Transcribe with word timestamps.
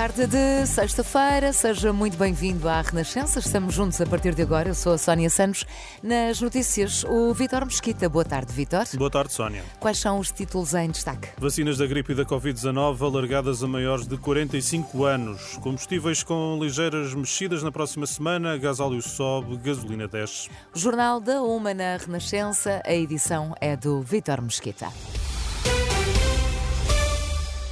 Tarde 0.00 0.26
de 0.26 0.66
sexta-feira, 0.66 1.52
seja 1.52 1.92
muito 1.92 2.16
bem-vindo 2.16 2.66
à 2.70 2.80
Renascença. 2.80 3.38
Estamos 3.38 3.74
juntos 3.74 4.00
a 4.00 4.06
partir 4.06 4.34
de 4.34 4.40
agora. 4.40 4.70
Eu 4.70 4.74
sou 4.74 4.94
a 4.94 4.98
Sónia 4.98 5.28
Santos. 5.28 5.66
Nas 6.02 6.40
notícias, 6.40 7.04
o 7.04 7.34
Vitor 7.34 7.66
Mesquita. 7.66 8.08
Boa 8.08 8.24
tarde, 8.24 8.50
Vitor. 8.50 8.84
Boa 8.96 9.10
tarde, 9.10 9.34
Sónia. 9.34 9.62
Quais 9.78 9.98
são 9.98 10.18
os 10.18 10.32
títulos 10.32 10.72
em 10.72 10.90
destaque? 10.90 11.28
Vacinas 11.36 11.76
da 11.76 11.86
gripe 11.86 12.12
e 12.12 12.14
da 12.14 12.24
Covid-19 12.24 12.98
alargadas 13.02 13.62
a 13.62 13.68
maiores 13.68 14.06
de 14.06 14.16
45 14.16 15.04
anos. 15.04 15.58
Combustíveis 15.58 16.22
com 16.22 16.58
ligeiras 16.58 17.12
mexidas 17.12 17.62
na 17.62 17.70
próxima 17.70 18.06
semana. 18.06 18.56
Gasóleo 18.56 19.02
sobe, 19.02 19.58
gasolina 19.58 20.08
desce. 20.08 20.48
Jornal 20.72 21.20
da 21.20 21.42
Uma 21.42 21.74
na 21.74 21.98
Renascença. 21.98 22.80
A 22.86 22.94
edição 22.94 23.54
é 23.60 23.76
do 23.76 24.00
Vitor 24.00 24.40
Mesquita. 24.40 24.88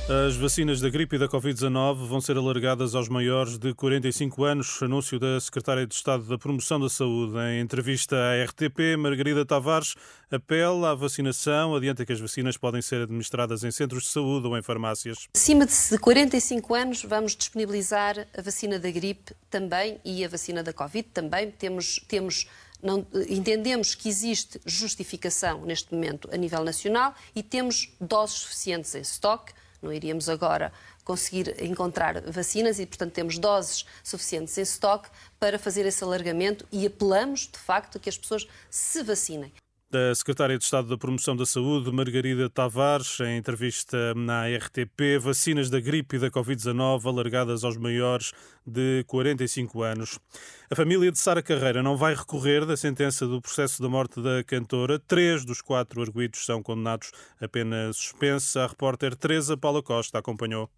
As 0.09 0.37
vacinas 0.37 0.81
da 0.81 0.89
gripe 0.89 1.17
e 1.17 1.19
da 1.19 1.29
Covid-19 1.29 2.07
vão 2.07 2.19
ser 2.19 2.39
alargadas 2.39 2.95
aos 2.95 3.11
maiores 3.11 3.59
de 3.59 3.75
45 3.75 4.43
anos. 4.43 4.83
Anúncio 4.83 5.21
da 5.21 5.39
Secretária 5.39 5.87
de 5.87 5.95
Estado 5.95 6.25
da 6.25 6.39
Promoção 6.39 6.81
da 6.81 6.89
Saúde. 6.89 7.37
Em 7.37 7.61
entrevista 7.61 8.17
à 8.17 8.43
RTP, 8.43 8.97
Margarida 8.99 9.45
Tavares 9.45 9.97
apela 10.31 10.93
à 10.93 10.95
vacinação, 10.95 11.77
adianta 11.77 12.07
que 12.07 12.13
as 12.15 12.19
vacinas 12.19 12.57
podem 12.57 12.81
ser 12.81 13.03
administradas 13.03 13.65
em 13.65 13.71
centros 13.71 14.05
de 14.05 14.09
saúde 14.09 14.47
ou 14.47 14.57
em 14.57 14.63
farmácias. 14.63 15.29
Acima 15.37 15.67
de 15.67 15.99
45 15.99 16.75
anos, 16.75 17.05
vamos 17.05 17.37
disponibilizar 17.37 18.27
a 18.35 18.41
vacina 18.41 18.79
da 18.79 18.91
gripe 18.91 19.35
também 19.51 20.01
e 20.03 20.25
a 20.25 20.29
vacina 20.29 20.63
da 20.63 20.73
Covid 20.73 21.07
também. 21.13 21.51
Temos. 21.51 22.01
temos 22.09 22.47
não, 22.83 23.07
entendemos 23.29 23.95
que 23.95 24.09
existe 24.09 24.59
justificação 24.65 25.67
neste 25.67 25.93
momento 25.93 26.31
a 26.33 26.37
nível 26.39 26.65
nacional 26.65 27.15
e 27.37 27.43
temos 27.43 27.93
doses 28.01 28.39
suficientes 28.39 28.95
em 28.95 29.03
estoque 29.03 29.53
não 29.81 29.93
iríamos 29.93 30.29
agora 30.29 30.73
conseguir 31.05 31.63
encontrar 31.63 32.21
vacinas 32.31 32.79
e, 32.79 32.87
portanto, 32.87 33.13
temos 33.13 33.39
doses 33.39 33.87
suficientes 34.03 34.57
em 34.59 34.63
estoque 34.63 35.09
para 35.39 35.59
fazer 35.59 35.87
esse 35.87 36.03
alargamento 36.05 36.67
e 36.71 36.87
apelamos, 36.87 37.49
de 37.51 37.59
facto, 37.59 37.97
a 37.97 38.01
que 38.01 38.09
as 38.09 38.19
pessoas 38.19 38.47
se 38.71 39.03
vacinem 39.03 39.53
da 39.91 40.15
Secretária 40.15 40.59
de 40.59 40.65
Estado 40.65 40.89
da 40.89 40.99
Promoção 40.99 41.35
da 41.35 41.47
Saúde, 41.47 41.91
Margarida 41.91 42.51
Tavares, 42.51 43.21
em 43.21 43.39
entrevista 43.39 44.15
na 44.15 44.47
RTP, 44.47 45.19
vacinas 45.19 45.71
da 45.71 45.81
gripe 45.81 46.17
e 46.17 46.19
da 46.19 46.31
Covid-19 46.31 47.07
alargadas 47.07 47.65
aos 47.65 47.79
maiores 47.79 48.33
de 48.67 49.03
45 49.07 49.83
anos. 49.83 50.19
A 50.71 50.77
família 50.77 51.11
de 51.11 51.19
Sara 51.19 51.43
Carreira 51.43 51.83
não 51.83 51.97
vai 51.97 52.15
recorrer 52.15 52.67
da 52.67 52.77
sentença 52.77 53.27
do 53.27 53.41
processo 53.41 53.81
da 53.83 53.89
morte 53.89 54.21
da 54.21 54.45
cantora. 54.45 54.99
Três 54.99 55.45
dos 55.45 55.63
quatro 55.63 56.03
arguídos 56.03 56.45
são 56.45 56.63
condenados 56.63 57.11
a 57.41 57.49
pena 57.49 57.91
suspensa. 57.95 58.65
A 58.65 58.67
repórter 58.67 59.17
Teresa 59.17 59.57
Paula 59.57 59.83
Costa 59.83 60.19
acompanhou. 60.19 60.71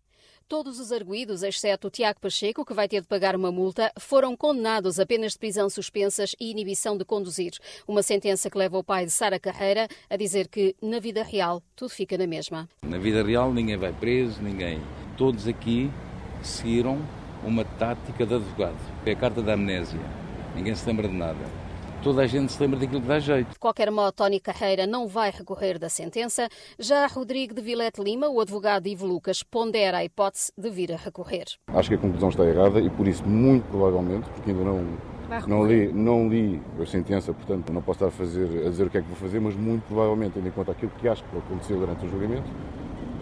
Todos 0.51 0.81
os 0.81 0.91
arguídos, 0.91 1.45
exceto 1.45 1.87
o 1.87 1.91
Tiago 1.93 2.19
Pacheco, 2.19 2.65
que 2.65 2.75
vai 2.75 2.89
ter 2.89 3.03
de 3.03 3.06
pagar 3.06 3.37
uma 3.37 3.53
multa, 3.53 3.93
foram 3.97 4.37
condenados 4.37 4.98
a 4.98 5.06
penas 5.06 5.34
de 5.34 5.39
prisão 5.39 5.70
suspensas 5.70 6.34
e 6.41 6.51
inibição 6.51 6.98
de 6.98 7.05
conduzir. 7.05 7.53
Uma 7.87 8.03
sentença 8.03 8.51
que 8.51 8.59
leva 8.59 8.77
o 8.77 8.83
pai 8.83 9.06
de 9.06 9.12
Sara 9.12 9.39
Carreira 9.39 9.87
a 10.11 10.17
dizer 10.17 10.48
que, 10.48 10.75
na 10.83 10.98
vida 10.98 11.23
real, 11.23 11.62
tudo 11.77 11.91
fica 11.91 12.19
na 12.19 12.27
mesma. 12.27 12.69
Na 12.83 12.98
vida 12.98 13.23
real, 13.23 13.53
ninguém 13.53 13.77
vai 13.77 13.93
preso, 13.93 14.43
ninguém. 14.43 14.83
Todos 15.17 15.47
aqui 15.47 15.89
seguiram 16.43 17.01
uma 17.45 17.65
tática 17.65 18.27
de 18.27 18.34
advogado. 18.34 18.77
É 19.06 19.12
a 19.12 19.17
carta 19.17 19.41
da 19.41 19.53
amnésia. 19.53 20.01
Ninguém 20.56 20.75
se 20.75 20.84
lembra 20.84 21.06
de 21.06 21.15
nada 21.15 21.59
toda 22.03 22.23
a 22.23 22.27
gente 22.27 22.53
se 22.53 22.61
lembra 22.61 22.79
daquilo 22.79 23.01
que 23.01 23.06
dá 23.06 23.19
jeito. 23.19 23.50
De 23.50 23.59
qualquer 23.59 23.91
modo, 23.91 24.12
Tony 24.12 24.41
Carreira 24.41 24.87
não 24.87 25.06
vai 25.06 25.31
recorrer 25.31 25.78
da 25.78 25.88
sentença. 25.88 26.49
Já 26.78 27.06
Rodrigo 27.06 27.55
de 27.55 27.61
Vilete 27.61 28.03
Lima, 28.03 28.28
o 28.28 28.41
advogado 28.41 28.87
Ivo 28.87 29.06
Lucas, 29.06 29.43
pondera 29.43 29.99
a 29.99 30.05
hipótese 30.05 30.53
de 30.56 30.71
vir 30.71 30.93
a 30.93 30.97
recorrer. 30.97 31.44
Acho 31.69 31.88
que 31.88 31.94
a 31.94 31.99
conclusão 31.99 32.31
está 32.31 32.44
errada 32.44 32.81
e 32.81 32.88
por 32.91 33.06
isso, 33.06 33.27
muito 33.27 33.65
provavelmente, 33.69 34.28
porque 34.31 34.50
ainda 34.50 34.65
não, 34.65 34.99
não 35.47 35.66
li, 35.66 35.93
não 35.93 36.28
li 36.28 36.61
a 36.81 36.87
sentença, 36.87 37.33
portanto 37.33 37.72
não 37.72 37.83
posso 37.83 38.05
estar 38.05 38.09
a, 38.09 38.11
fazer, 38.11 38.67
a 38.67 38.71
dizer 38.71 38.87
o 38.87 38.91
que 38.91 38.99
é 38.99 39.03
que 39.03 39.09
vou 39.09 39.17
fazer, 39.17 39.41
mas 39.41 39.55
muito 39.55 39.84
provavelmente, 39.84 40.34
tendo 40.34 40.49
em 40.49 40.53
conta 40.53 40.72
aquilo 40.72 40.93
que 40.99 41.09
acho 41.09 41.22
que 41.25 41.38
aconteceu 41.38 41.78
durante 41.78 42.05
o 42.06 42.09
julgamento, 42.09 42.49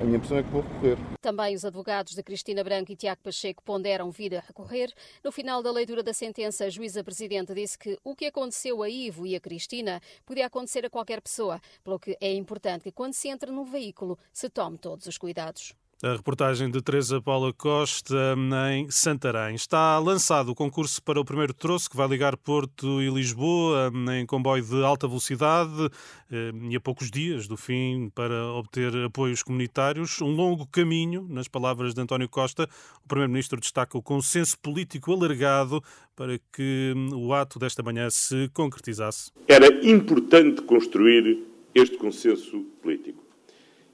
a 0.00 0.04
minha 0.04 0.16
impressão 0.16 0.38
é 0.38 0.42
que 0.42 0.50
vou 0.50 0.62
recorrer. 0.62 0.97
Também 1.20 1.54
os 1.54 1.64
advogados 1.64 2.14
de 2.14 2.22
Cristina 2.22 2.62
Branco 2.62 2.92
e 2.92 2.97
Tiago 2.97 3.20
Pacheco 3.22 3.62
ponderam 3.62 4.10
vir 4.10 4.36
a 4.36 4.41
recorrer. 4.41 4.92
No 5.25 5.32
final 5.32 5.62
da 5.62 5.72
leitura 5.72 6.03
da 6.03 6.14
sentença, 6.14 6.64
a 6.64 6.70
juíza 6.70 7.03
presidente 7.03 7.53
disse 7.53 7.76
que 7.76 7.98
o 8.04 8.14
que 8.14 8.26
aconteceu 8.26 8.82
a 8.82 8.88
Ivo 8.88 9.26
e 9.26 9.34
a 9.34 9.41
Cristina 9.41 10.00
podia 10.25 10.47
acontecer 10.47 10.86
a 10.86 10.91
qualquer 10.91 11.20
pessoa, 11.20 11.60
pelo 11.82 11.98
que 11.98 12.16
é 12.20 12.32
importante 12.32 12.84
que 12.84 12.92
quando 12.92 13.14
se 13.14 13.28
entra 13.28 13.50
no 13.50 13.64
veículo 13.64 14.19
se 14.32 14.48
tome 14.48 14.78
todos 14.78 15.06
os 15.06 15.19
cuidados. 15.19 15.75
A 16.00 16.12
reportagem 16.12 16.70
de 16.70 16.81
Teresa 16.81 17.20
Paula 17.20 17.53
Costa 17.53 18.36
em 18.72 18.88
Santarém. 18.88 19.56
Está 19.56 19.98
lançado 19.98 20.50
o 20.50 20.54
concurso 20.54 21.03
para 21.03 21.20
o 21.20 21.25
primeiro 21.25 21.53
troço 21.53 21.91
que 21.91 21.97
vai 21.97 22.06
ligar 22.06 22.36
Porto 22.36 23.03
e 23.03 23.10
Lisboa 23.10 23.91
em 24.16 24.25
comboio 24.25 24.62
de 24.62 24.84
alta 24.84 25.09
velocidade 25.09 25.91
eh, 26.31 26.53
e 26.70 26.76
a 26.76 26.81
poucos 26.81 27.10
dias 27.10 27.48
do 27.48 27.56
fim 27.56 28.12
para 28.14 28.47
obter 28.53 28.94
apoios 29.06 29.42
comunitários. 29.42 30.22
Um 30.22 30.31
longo 30.31 30.69
caminho, 30.69 31.26
nas 31.28 31.48
palavras 31.48 31.94
de 31.94 32.00
António 32.00 32.28
Costa. 32.28 32.69
O 33.04 33.09
Primeiro-Ministro 33.09 33.59
destaca 33.59 33.98
o 33.98 34.03
consenso 34.03 34.56
político 34.60 35.12
alargado 35.12 35.82
para 36.15 36.38
que 36.53 36.94
o 37.12 37.34
ato 37.34 37.59
desta 37.59 37.82
manhã 37.82 38.09
se 38.09 38.48
concretizasse. 38.54 39.32
Era 39.48 39.66
importante 39.84 40.62
construir 40.62 41.44
este 41.75 41.97
consenso 41.97 42.60
político. 42.80 43.20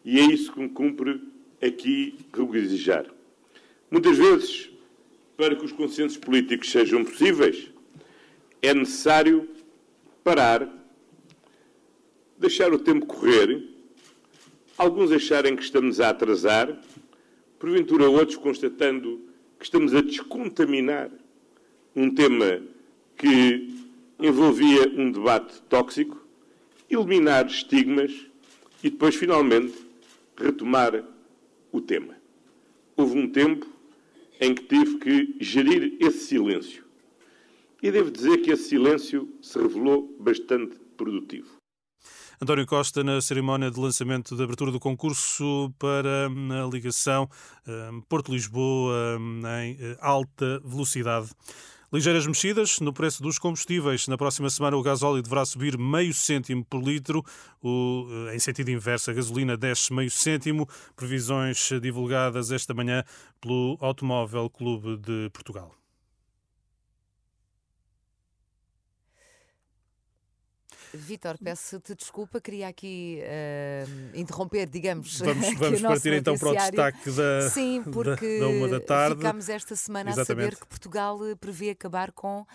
E 0.04 0.20
é 0.20 0.26
isso 0.26 0.52
que 0.52 0.60
me 0.60 0.68
cumpre 0.68 1.32
aqui 1.62 2.16
regozijar. 2.32 3.06
Muitas 3.90 4.18
vezes, 4.18 4.70
para 5.36 5.54
que 5.54 5.64
os 5.64 5.72
consensos 5.72 6.16
políticos 6.16 6.70
sejam 6.70 7.04
possíveis, 7.04 7.70
é 8.62 8.72
necessário 8.72 9.48
parar, 10.22 10.68
deixar 12.38 12.72
o 12.72 12.78
tempo 12.78 13.06
correr, 13.06 13.68
alguns 14.76 15.12
acharem 15.12 15.54
que 15.54 15.62
estamos 15.62 16.00
a 16.00 16.10
atrasar, 16.10 16.80
porventura 17.58 18.08
outros 18.08 18.36
constatando 18.36 19.20
que 19.58 19.64
estamos 19.64 19.94
a 19.94 20.00
descontaminar 20.00 21.10
um 21.94 22.12
tema 22.12 22.62
que 23.16 23.74
envolvia 24.18 24.88
um 24.88 25.10
debate 25.10 25.60
tóxico, 25.62 26.20
eliminar 26.90 27.46
estigmas 27.46 28.12
e 28.82 28.90
depois, 28.90 29.14
finalmente, 29.14 29.74
retomar 30.36 31.04
o 31.74 31.80
tema. 31.80 32.14
Houve 32.96 33.18
um 33.18 33.30
tempo 33.30 33.66
em 34.40 34.54
que 34.54 34.62
tive 34.62 34.98
que 34.98 35.36
gerir 35.40 35.96
esse 36.00 36.26
silêncio. 36.26 36.84
E 37.82 37.90
devo 37.90 38.10
dizer 38.10 38.38
que 38.38 38.52
esse 38.52 38.68
silêncio 38.68 39.28
se 39.42 39.58
revelou 39.58 40.16
bastante 40.18 40.76
produtivo. 40.96 41.56
António 42.40 42.66
Costa, 42.66 43.02
na 43.02 43.20
cerimónia 43.20 43.70
de 43.70 43.78
lançamento 43.78 44.36
da 44.36 44.44
abertura 44.44 44.70
do 44.70 44.80
concurso 44.80 45.72
para 45.78 46.28
hum, 46.30 46.50
a 46.52 46.66
ligação 46.68 47.28
hum, 47.66 48.02
Porto-Lisboa 48.08 49.18
hum, 49.18 49.40
em 49.62 49.76
eh, 49.80 49.96
alta 50.00 50.60
velocidade. 50.64 51.30
Ligeiras 51.94 52.26
mexidas 52.26 52.80
no 52.80 52.92
preço 52.92 53.22
dos 53.22 53.38
combustíveis. 53.38 54.08
Na 54.08 54.18
próxima 54.18 54.50
semana 54.50 54.76
o 54.76 54.82
gasóleo 54.82 55.22
deverá 55.22 55.44
subir 55.44 55.78
meio 55.78 56.12
cêntimo 56.12 56.64
por 56.64 56.82
litro. 56.82 57.24
O, 57.62 58.08
eh, 58.30 58.34
em 58.34 58.38
sentido 58.40 58.68
inverso, 58.72 59.12
a 59.12 59.14
gasolina 59.14 59.56
desce 59.56 59.92
meio 59.92 60.10
cêntimo. 60.10 60.68
Previsões 60.96 61.70
divulgadas 61.80 62.50
esta 62.50 62.74
manhã 62.74 63.04
pelo 63.40 63.78
Automóvel 63.80 64.50
Clube 64.50 64.96
de 64.96 65.30
Portugal. 65.32 65.72
Vitor, 70.94 71.36
peço-te 71.42 71.94
desculpa, 71.94 72.40
queria 72.40 72.68
aqui 72.68 73.20
uh, 73.22 74.18
interromper, 74.18 74.68
digamos. 74.68 75.18
Vamos, 75.18 75.54
vamos 75.58 75.82
partir 75.82 76.12
então 76.12 76.38
para 76.38 76.50
o 76.50 76.54
destaque 76.54 77.10
da, 77.10 77.50
Sim, 77.50 77.82
porque 77.92 78.38
da, 78.38 78.46
da 78.46 78.50
uma 78.50 78.68
da 78.68 78.80
tarde. 78.80 79.16
ficámos 79.16 79.48
esta 79.48 79.74
semana 79.76 80.10
Exatamente. 80.10 80.32
a 80.32 80.44
saber 80.44 80.60
que 80.60 80.66
Portugal 80.66 81.18
eh, 81.26 81.34
prevê 81.34 81.70
acabar 81.70 82.12
com 82.12 82.40
uh, 82.42 82.46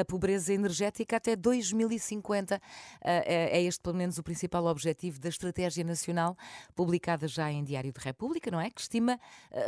a 0.00 0.04
pobreza 0.04 0.52
energética 0.52 1.16
até 1.16 1.36
2050. 1.36 2.56
Uh, 2.56 2.60
é, 3.02 3.58
é 3.58 3.62
este, 3.62 3.80
pelo 3.80 3.96
menos, 3.96 4.18
o 4.18 4.22
principal 4.22 4.64
objetivo 4.66 5.20
da 5.20 5.28
Estratégia 5.28 5.84
Nacional, 5.84 6.36
publicada 6.74 7.28
já 7.28 7.50
em 7.50 7.62
Diário 7.62 7.92
de 7.92 8.00
República, 8.00 8.50
não 8.50 8.60
é? 8.60 8.70
Que 8.70 8.80
estima 8.80 9.18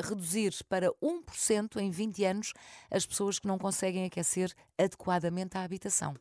reduzir 0.05 0.53
para 0.69 0.91
1% 1.03 1.81
em 1.81 1.91
20 1.91 2.25
anos 2.25 2.53
as 2.91 3.07
pessoas 3.07 3.39
que 3.39 3.47
não 3.47 3.59
conseguem 3.59 4.05
aquecer 4.05 4.53
adequadamente 4.79 5.57
a 5.57 5.63
habitação. 5.63 6.15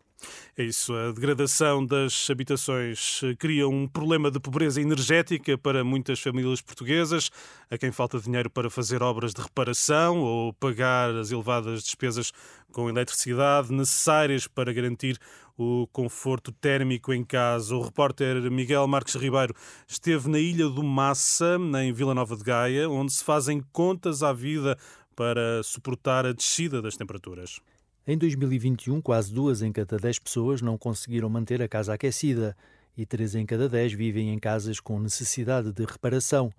É 0.58 0.64
isso, 0.64 0.94
a 0.96 1.12
degradação 1.12 1.86
das 1.86 2.30
habitações 2.30 3.22
cria 3.38 3.68
um 3.68 3.88
problema 3.88 4.32
de 4.32 4.40
pobreza 4.40 4.82
energética 4.82 5.58
para 5.58 5.84
muitas 5.84 6.20
famílias 6.20 6.62
portuguesas, 6.62 7.30
a 7.70 7.78
quem 7.78 7.92
falta 7.92 8.20
dinheiro 8.20 8.50
para 8.50 8.70
fazer 8.70 9.04
obras 9.04 9.34
de 9.34 9.42
reparação 9.42 10.22
ou 10.22 10.54
pagar 10.54 11.14
as 11.14 11.32
elevadas 11.32 11.84
despesas 11.84 12.32
com 12.72 12.90
eletricidade 12.90 13.74
necessárias 13.74 14.48
para 14.48 14.72
garantir 14.72 15.20
o 15.58 15.88
conforto 15.92 16.52
térmico 16.52 17.14
em 17.14 17.24
casa. 17.24 17.76
O 17.76 17.82
repórter 17.82 18.50
Miguel 18.50 18.88
Marques 18.88 19.16
Ribeiro 19.16 19.54
esteve 19.88 20.30
na 20.30 20.40
Ilha 20.40 20.70
do 20.70 20.84
Massa, 20.84 21.58
em 21.84 21.92
Vila 21.92 22.14
Nova 22.14 22.36
de 22.36 22.44
Gaia, 22.44 22.90
onde 22.90 23.12
se 23.12 23.24
fazem 23.24 23.62
contas 23.72 24.24
à 24.24 24.32
vida 24.32 24.78
para 25.16 25.62
suportar 25.64 26.26
a 26.26 26.34
descida 26.34 26.82
das 26.82 26.98
temperaturas. 26.98 27.60
Em 28.07 28.16
2021, 28.19 29.02
quase 29.02 29.34
duas 29.34 29.63
em 29.63 29.72
cada 29.72 29.98
dez 29.98 30.19
pessoas 30.19 30.62
não 30.62 30.78
conseguiram 30.78 31.28
manter 31.28 31.60
a 31.60 31.68
casa 31.68 31.92
aquecida 31.92 32.56
e 32.96 33.04
três 33.04 33.34
em 33.34 33.48
cada 33.48 33.68
dez 33.68 33.94
vivem 33.94 34.31
em 34.31 34.38
casas 34.38 34.80
com 34.80 35.00
necessidade 35.00 35.72
de 35.72 35.84
reparação. 35.84 36.52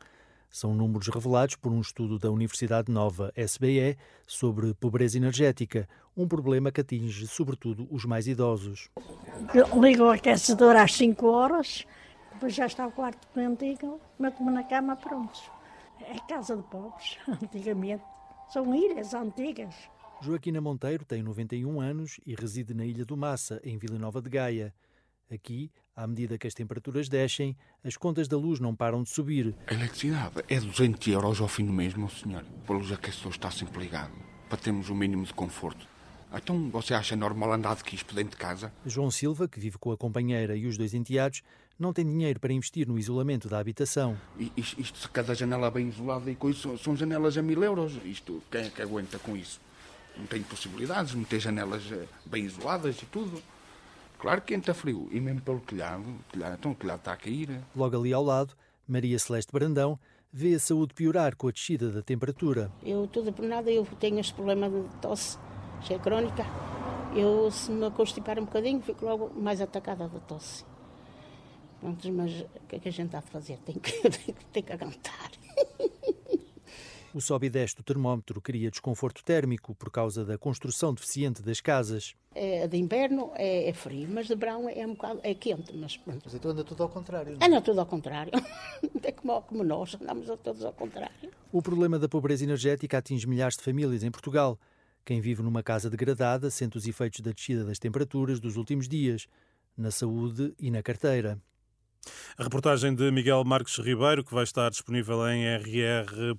São 0.51 0.75
números 0.75 1.07
revelados 1.07 1.55
por 1.55 1.71
um 1.71 1.81
estudo 1.81 2.19
da 2.19 2.33
Universidade 2.33 2.91
Nova 2.91 3.33
SBE 3.37 3.97
sobre 4.27 4.75
pobreza 4.75 5.19
energética, 5.19 5.89
um 6.17 6.27
problema 6.27 6.73
que 6.73 6.81
atinge 6.81 7.29
sobretudo 7.29 7.87
os 7.93 8.05
mais 8.05 8.27
idosos. 8.27 8.91
ligo 9.81 10.03
o 10.03 10.11
aquecedor 10.11 10.75
às 10.75 10.95
5 10.95 11.27
horas, 11.29 11.87
depois 12.33 12.57
já 12.57 12.67
está 12.67 12.89
o 12.89 12.91
quarto 12.91 13.25
quentinho, 13.33 14.01
meto-me 14.19 14.51
na 14.51 14.65
cama, 14.65 14.97
pronto. 14.97 15.39
É 16.01 16.19
casa 16.29 16.57
de 16.57 16.65
pobres, 16.65 17.19
antigamente. 17.41 18.03
São 18.49 18.75
ilhas 18.75 19.15
antigas. 19.15 19.75
Joaquina 20.23 20.61
Monteiro 20.61 21.05
tem 21.05 21.23
91 21.23 21.81
anos 21.81 22.19
e 22.25 22.35
reside 22.35 22.73
na 22.73 22.87
Ilha 22.87 23.05
do 23.05 23.17
Massa, 23.17 23.61
em 23.63 23.77
Vila 23.77 23.99
Nova 23.99 24.21
de 24.23 24.31
Gaia. 24.31 24.75
Aqui, 25.31 25.71
à 25.95 26.07
medida 26.07 26.39
que 26.39 26.47
as 26.47 26.55
temperaturas 26.55 27.09
descem, 27.09 27.57
as 27.85 27.97
contas 27.97 28.27
da 28.27 28.37
luz 28.37 28.59
não 28.59 28.75
param 28.75 29.03
de 29.03 29.11
subir. 29.11 29.55
A 29.67 29.75
eletricidade 29.75 30.43
é 30.49 30.59
200 30.59 31.07
euros 31.09 31.41
ao 31.41 31.49
fim 31.49 31.67
do 31.67 31.73
mês, 31.73 31.95
meu 31.95 32.09
senhor. 32.09 32.45
A 32.67 32.73
luz 32.73 32.91
aquecedor 32.93 33.33
está 33.33 33.51
sempre 33.51 33.81
ligado, 33.81 34.13
para 34.49 34.57
termos 34.57 34.89
o 34.89 34.95
um 34.95 34.97
mínimo 34.97 35.25
de 35.25 35.35
conforto. 35.35 35.87
Então, 36.33 36.71
você 36.71 36.93
acha 36.95 37.15
normal 37.15 37.53
andar 37.53 37.77
de 37.77 37.85
quispo 37.85 38.15
dentro 38.15 38.33
de 38.33 38.37
casa? 38.37 38.73
João 38.85 39.11
Silva, 39.11 39.47
que 39.47 39.61
vive 39.61 39.79
com 39.79 39.93
a 39.93 39.97
companheira 39.97 40.57
e 40.57 40.67
os 40.67 40.77
dois 40.77 40.93
enteados, 40.93 41.43
não 41.79 41.93
tem 41.93 42.05
dinheiro 42.05 42.41
para 42.41 42.53
investir 42.53 42.89
no 42.89 42.99
isolamento 42.99 43.49
da 43.49 43.59
habitação. 43.59 44.17
Isto, 44.57 44.81
isto 44.81 44.99
se 44.99 45.09
cada 45.09 45.35
janela 45.35 45.71
bem 45.71 45.89
isolada 45.89 46.31
e 46.31 46.35
coisa, 46.35 46.59
são, 46.59 46.79
são 46.79 46.97
janelas 46.97 47.37
a 47.37 47.43
mil 47.43 47.63
euros. 47.63 47.99
Isto, 48.05 48.43
quem 48.51 48.63
é 48.63 48.71
que 48.71 48.83
aguenta 48.83 49.19
com 49.19 49.37
isso? 49.37 49.61
Não 50.17 50.27
tem 50.27 50.43
possibilidades 50.43 51.13
de 51.13 51.19
meter 51.19 51.41
janelas 51.41 51.83
eh, 51.93 52.07
bem 52.25 52.45
isoladas 52.45 53.01
e 53.03 53.07
tudo. 53.07 53.43
Claro 54.19 54.41
que 54.41 54.55
entra 54.55 54.73
frio. 54.73 55.09
E 55.13 55.21
mesmo 55.21 55.43
pelo 55.43 55.61
telhado, 55.61 56.05
telhado, 56.33 56.57
então 56.59 56.73
o 56.73 56.75
telhado 56.75 56.99
está 56.99 57.13
a 57.13 57.17
cair. 57.17 57.61
Logo 57.75 57.99
ali 57.99 58.13
ao 58.13 58.25
lado, 58.25 58.55
Maria 58.89 59.19
Celeste 59.19 59.53
Brandão 59.53 59.99
vê 60.33 60.55
a 60.55 60.59
saúde 60.59 60.95
piorar 60.95 61.37
com 61.37 61.49
a 61.49 61.51
descida 61.51 61.91
da 61.91 62.03
temperatura. 62.03 62.71
Eu, 62.83 63.07
tudo 63.07 63.33
por 63.33 63.45
nada, 63.45 63.71
eu 63.71 63.87
tenho 63.99 64.19
este 64.19 64.35
problema 64.35 64.69
de 64.69 64.83
tosse, 65.01 65.39
que 65.83 65.95
é 65.95 65.99
crónica. 65.99 66.45
Eu, 67.15 67.51
se 67.51 67.71
me 67.71 67.91
constipar 67.91 68.39
um 68.39 68.45
bocadinho, 68.45 68.81
fico 68.83 69.05
logo 69.05 69.33
mais 69.35 69.61
atacada 69.61 70.09
da 70.09 70.21
tosse. 70.21 70.65
Pronto, 71.81 72.13
mas 72.13 72.41
o 72.41 72.67
que 72.69 72.77
é 72.77 72.79
que 72.79 72.89
a 72.89 72.93
gente 72.93 73.15
há 73.17 73.21
de 73.21 73.31
fazer? 73.31 73.59
Tem 73.59 73.79
que, 73.79 73.93
tem, 74.11 74.35
tem 74.53 74.63
que 74.63 74.73
aguentar. 74.73 75.31
O 77.17 77.21
sobe 77.23 77.47
e 77.47 77.49
desce 77.49 77.75
do 77.75 77.83
termómetro 77.83 78.43
cria 78.43 78.71
desconforto 78.71 79.25
térmico 79.25 79.75
por 79.75 79.91
causa 79.91 80.23
da 80.23 80.37
construção 80.37 80.93
deficiente 80.93 81.41
das 81.41 81.63
casas. 81.63 82.15
É, 82.35 82.69
de 82.69 82.77
inverno 82.77 83.33
é, 83.37 83.71
é, 83.71 83.73
frio, 83.73 84.07
mas 84.11 84.27
de 84.27 84.35
verão 84.35 84.69
é 84.69 84.87
um 84.87 84.93
bocado 84.93 85.21
é 85.23 85.33
quente. 85.33 85.75
Mas, 85.75 85.99
mas 86.05 86.35
então 86.35 86.51
anda 86.51 86.63
tudo 86.63 86.83
ao 86.83 86.91
contrário. 86.91 87.39
Não? 87.41 87.47
Anda 87.47 87.63
tudo 87.63 87.81
ao 87.81 87.87
contrário. 87.87 88.33
É 89.03 89.13
como, 89.13 89.41
como 89.43 89.65
nós, 89.65 89.95
andamos 89.95 90.27
todos 90.43 90.63
ao 90.63 90.75
contrário. 90.75 91.31
O 91.51 91.63
problema 91.63 91.99
da 91.99 92.07
pobreza 92.07 92.45
energética 92.45 92.99
atinge 92.99 93.27
milhares 93.27 93.57
de 93.57 93.63
famílias 93.63 94.03
em 94.03 94.11
Portugal. 94.11 94.59
Quem 95.03 95.21
vive 95.21 95.43
numa 95.43 95.63
casa 95.63 95.89
degradada 95.89 96.51
sente 96.51 96.77
os 96.77 96.87
efeitos 96.87 97.21
da 97.21 97.31
descida 97.31 97.65
das 97.65 97.79
temperaturas 97.79 98.41
dos 98.41 98.57
últimos 98.57 98.87
dias, 98.87 99.27
na 99.75 99.91
saúde 99.91 100.53
e 100.59 100.71
na 100.71 100.83
carteira. 100.83 101.41
A 102.39 102.45
reportagem 102.45 102.95
de 102.95 103.11
Miguel 103.11 103.43
Marques 103.47 103.79
Ribeiro, 103.79 104.23
que 104.23 104.35
vai 104.35 104.45
estar 104.45 104.69
disponível 104.69 105.27
em 105.27 105.47
rr.pt. 105.57 106.35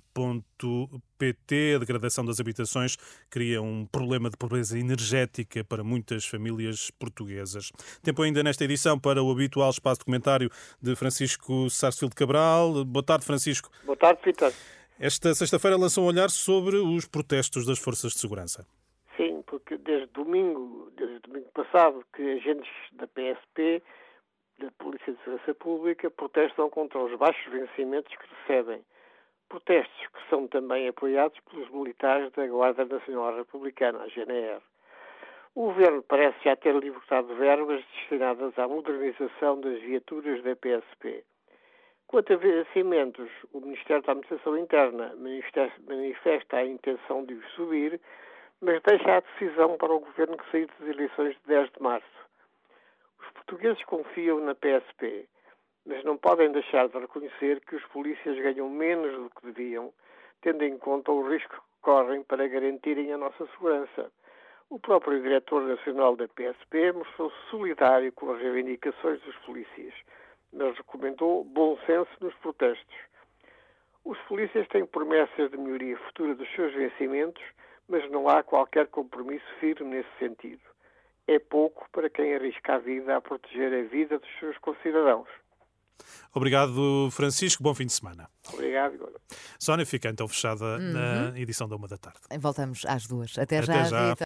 A 1.74 1.78
degradação 1.80 2.24
das 2.24 2.38
habitações 2.38 2.96
cria 3.28 3.60
um 3.60 3.84
problema 3.84 4.30
de 4.30 4.36
pobreza 4.36 4.78
energética 4.78 5.64
para 5.64 5.82
muitas 5.82 6.24
famílias 6.24 6.92
portuguesas. 6.92 7.72
Tempo 8.00 8.22
ainda 8.22 8.44
nesta 8.44 8.62
edição 8.62 8.96
para 8.96 9.20
o 9.20 9.28
habitual 9.28 9.70
espaço 9.70 9.98
documentário 9.98 10.48
de 10.80 10.94
Francisco 10.94 11.68
Sarsfield 11.68 12.14
Cabral. 12.14 12.84
Boa 12.84 13.04
tarde, 13.04 13.26
Francisco. 13.26 13.68
Boa 13.84 13.96
tarde, 13.96 14.20
Peter. 14.22 14.52
Esta 15.00 15.34
sexta-feira 15.34 15.76
lançou 15.76 16.04
um 16.04 16.06
olhar 16.06 16.30
sobre 16.30 16.76
os 16.76 17.08
protestos 17.08 17.66
das 17.66 17.80
forças 17.80 18.12
de 18.12 18.20
segurança. 18.20 18.64
Sim, 19.16 19.42
porque 19.48 19.76
desde 19.76 20.06
domingo, 20.12 20.92
desde 20.96 21.18
domingo 21.18 21.50
passado, 21.52 22.04
que 22.14 22.22
agentes 22.22 22.70
da 22.92 23.08
PSP 23.08 23.82
da 24.58 24.70
Polícia 24.72 25.12
de 25.12 25.18
Segurança 25.20 25.54
Pública 25.54 26.10
protestam 26.10 26.68
contra 26.68 26.98
os 26.98 27.16
baixos 27.16 27.52
vencimentos 27.52 28.14
que 28.14 28.26
recebem. 28.40 28.84
Protestos 29.48 30.06
que 30.08 30.28
são 30.28 30.46
também 30.48 30.88
apoiados 30.88 31.38
pelos 31.40 31.70
militares 31.70 32.30
da 32.32 32.46
Guarda 32.46 32.84
Nacional 32.84 33.36
Republicana, 33.36 34.02
a 34.02 34.08
GNR. 34.08 34.60
O 35.54 35.66
Governo 35.66 36.02
parece 36.02 36.36
já 36.44 36.54
ter 36.56 36.74
libertado 36.74 37.34
verbas 37.34 37.84
destinadas 37.94 38.58
à 38.58 38.68
modernização 38.68 39.60
das 39.60 39.80
viaturas 39.80 40.42
da 40.42 40.54
PSP. 40.54 41.24
Quanto 42.06 42.32
a 42.32 42.36
vencimentos, 42.36 43.30
o 43.52 43.60
Ministério 43.60 44.02
da 44.02 44.12
Administração 44.12 44.56
Interna 44.56 45.14
manifesta 45.16 46.56
a 46.56 46.64
intenção 46.64 47.24
de 47.24 47.34
os 47.34 47.46
subir, 47.52 48.00
mas 48.60 48.82
deixa 48.82 49.16
a 49.16 49.20
decisão 49.20 49.76
para 49.76 49.92
o 49.92 50.00
Governo 50.00 50.36
que 50.36 50.50
sair 50.50 50.66
das 50.66 50.88
eleições 50.88 51.34
de 51.34 51.46
10 51.46 51.70
de 51.70 51.82
março. 51.82 52.27
Os 53.28 53.32
portugueses 53.34 53.84
confiam 53.84 54.40
na 54.40 54.54
PSP, 54.54 55.28
mas 55.84 56.02
não 56.02 56.16
podem 56.16 56.50
deixar 56.50 56.88
de 56.88 56.98
reconhecer 56.98 57.60
que 57.60 57.76
os 57.76 57.84
polícias 57.86 58.38
ganham 58.38 58.70
menos 58.70 59.12
do 59.12 59.28
que 59.28 59.46
deviam, 59.46 59.92
tendo 60.40 60.64
em 60.64 60.78
conta 60.78 61.12
o 61.12 61.28
risco 61.28 61.54
que 61.54 61.80
correm 61.82 62.22
para 62.22 62.48
garantirem 62.48 63.12
a 63.12 63.18
nossa 63.18 63.46
segurança. 63.48 64.10
O 64.70 64.78
próprio 64.78 65.20
diretor 65.20 65.62
nacional 65.62 66.16
da 66.16 66.26
PSP 66.26 66.92
mostrou-se 66.92 67.36
solidário 67.50 68.10
com 68.12 68.30
as 68.32 68.40
reivindicações 68.40 69.20
dos 69.20 69.36
polícias, 69.38 69.94
mas 70.50 70.74
recomendou 70.78 71.44
bom 71.44 71.76
senso 71.84 72.10
nos 72.20 72.34
protestos. 72.36 72.96
Os 74.06 74.18
polícias 74.20 74.66
têm 74.68 74.86
promessas 74.86 75.50
de 75.50 75.58
melhoria 75.58 75.98
futura 75.98 76.34
dos 76.34 76.50
seus 76.54 76.72
vencimentos, 76.72 77.42
mas 77.88 78.08
não 78.10 78.26
há 78.26 78.42
qualquer 78.42 78.86
compromisso 78.86 79.46
firme 79.60 79.96
nesse 79.96 80.18
sentido 80.18 80.62
é 81.28 81.38
pouco 81.38 81.86
para 81.92 82.08
quem 82.08 82.34
arrisca 82.34 82.74
a 82.74 82.78
vida 82.78 83.16
a 83.16 83.20
proteger 83.20 83.72
a 83.72 83.88
vida 83.88 84.18
dos 84.18 84.28
seus 84.40 84.56
concidadãos. 84.58 85.28
Obrigado, 86.34 87.10
Francisco. 87.10 87.62
Bom 87.62 87.74
fim 87.74 87.86
de 87.86 87.92
semana. 87.92 88.28
Obrigado, 88.52 88.94
Igor. 88.94 89.12
Sónia, 89.58 89.84
fica 89.84 90.08
então 90.08 90.28
fechada 90.28 90.64
uhum. 90.64 90.92
na 90.92 91.38
edição 91.38 91.68
da 91.68 91.76
uma 91.76 91.88
da 91.88 91.98
tarde. 91.98 92.20
Voltamos 92.38 92.84
às 92.86 93.06
duas. 93.06 93.36
Até, 93.36 93.58
Até 93.58 93.66
já. 93.66 93.84
já. 93.84 94.16